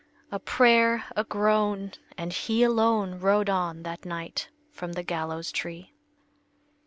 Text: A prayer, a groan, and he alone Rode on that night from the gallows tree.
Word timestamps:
A 0.31 0.39
prayer, 0.39 1.05
a 1.15 1.23
groan, 1.23 1.91
and 2.17 2.33
he 2.33 2.63
alone 2.63 3.19
Rode 3.19 3.51
on 3.51 3.83
that 3.83 4.03
night 4.03 4.49
from 4.71 4.93
the 4.93 5.03
gallows 5.03 5.51
tree. 5.51 5.93